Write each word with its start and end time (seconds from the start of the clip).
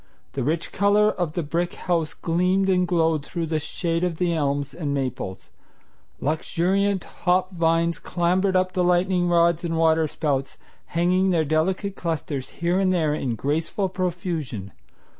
The 0.31 0.41
rich 0.41 0.71
color 0.71 1.11
of 1.11 1.33
the 1.33 1.43
brick 1.43 1.75
house 1.75 2.15
gleamed 2.15 2.69
and 2.69 2.87
glowed 2.87 3.23
through 3.23 3.45
the 3.45 3.59
shade 3.59 4.03
of 4.03 4.17
the 4.17 4.33
elms 4.33 4.73
and 4.73 4.95
maples. 4.95 5.51
Luxuriant 6.19 7.03
hop 7.03 7.51
vines 7.53 7.99
clambered 7.99 8.55
up 8.55 8.73
the 8.73 8.83
lightning 8.83 9.27
rods 9.29 9.63
and 9.63 9.77
water 9.77 10.07
spouts, 10.07 10.57
hanging 10.87 11.29
their 11.29 11.45
delicate 11.45 11.95
clusters 11.95 12.49
here 12.65 12.79
and 12.79 12.91
there 12.91 13.13
in 13.13 13.35
graceful 13.35 13.89
profusion. 13.89 14.71